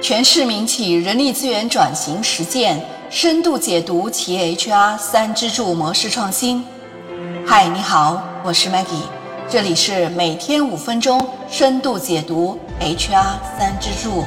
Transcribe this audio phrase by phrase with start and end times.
[0.00, 6.64] 全市民企人力资源转型实践深度解读企业 HR 三支柱模式创新。
[7.44, 9.02] 嗨，你好，我是 Maggie，
[9.48, 14.24] 这里是每天五分钟深度解读 HR 三支柱。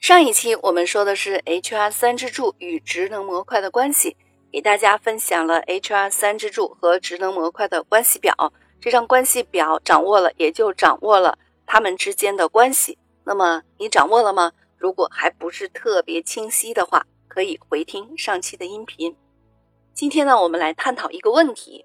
[0.00, 4.16] 上一期我们说的是 HR 三支柱与职能模块的关系，
[4.52, 8.34] 给大家分享了 HR 三支柱和职能模块的关系表。
[8.80, 12.98] 这张关系表掌握了，也就掌握了他们之间的关系。
[13.24, 14.52] 那么你掌握了吗？
[14.86, 19.16] 如果还不是特别清晰的话，可以回听上期的音频。
[19.92, 21.84] 今天呢，我们来探讨一个问题。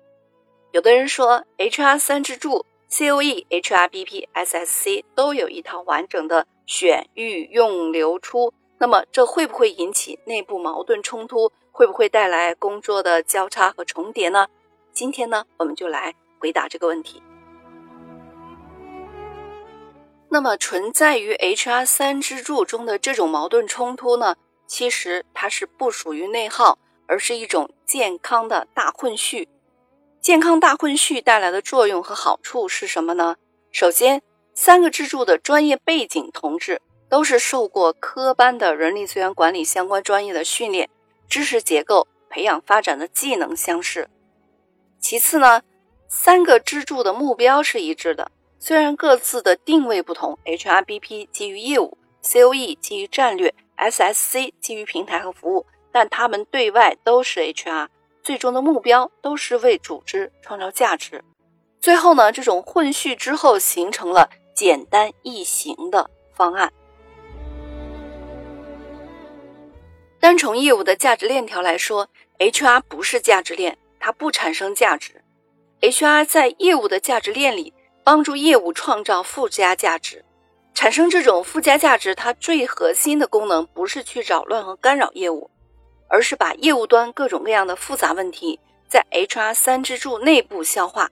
[0.71, 11.51] 有的人说，HR 三支柱 COE、HRBP、SSC 都有一套完整的选育用流出，那么这会不会引起内部矛盾冲突？
[11.71, 14.47] 会不会带来工作的交叉和重叠呢？
[14.93, 17.19] 今天呢，我们就来回答这个问题。
[20.33, 29.49] 那么存在于 HR 三支柱中的这种矛盾冲突呢，其实它是不属于内耗，而是一种健康的大混序。
[30.21, 33.35] 健康大混序带来的作用和好处是什么呢？
[33.73, 34.21] 首先，
[34.53, 40.89] 三个支柱的专业背景同志都是受过科班的人力资源管理相关专业的训练，
[41.27, 44.09] 知识结构、培养发展的技能相似。
[45.01, 45.63] 其次呢，
[46.07, 48.31] 三个支柱的目标是一致的。
[48.63, 57.87] 虽然各自的定位不同，HRBP 基于业务，COE 基于战略，SSC 基于平台和服务，但他们对外都是 HR，
[58.21, 61.23] 最终的目标都是为组织创造价值。
[61.79, 66.71] 最后呢，这种混序之后形成了简单易行的方案。
[70.19, 75.23] 单从业务的价值链条来说，HR 不是价值链，它不产生价值。
[75.81, 77.73] HR 在业务的价值链里。
[78.03, 80.25] 帮助业务创造附加价值，
[80.73, 85.51] 产生这种附加价值，它最核心的功能不是去扰乱和干扰业务，
[86.07, 91.11] 而是把业务端各种各样的复杂问题在 HR 三支柱内部消化。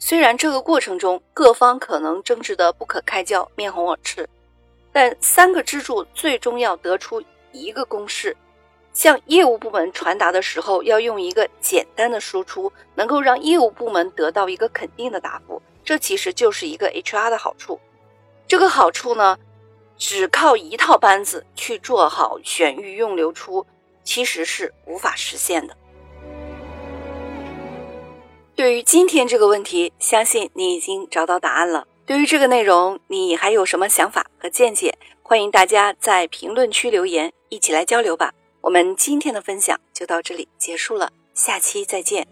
[0.00, 4.28] 虽然这个过程中各方可能争执得不可开交、面红耳赤，
[4.92, 7.22] 但三个支柱最终要得出
[7.52, 8.36] 一个公式：
[8.92, 15.62] 向业务部门传达的时候，要用一个简单的输出，能够让业务部门得到一个肯定的答复。
[15.88, 17.80] 这其实就是一个 HR 的好处，
[18.46, 19.38] 这个好处呢，
[19.96, 23.66] 只靠一套班子去做好选育用流出，
[24.04, 25.74] 其实是无法实现的。
[28.54, 31.88] 对于今天这个问题，相信你已经找到答案了。
[32.04, 34.98] 对于这个内容，你还有什么想法和见解？
[35.22, 38.34] 欢迎大家在评论区留言，一起来交流吧。
[38.60, 42.28] 我们今天的分享就到这里结束了，下期再见。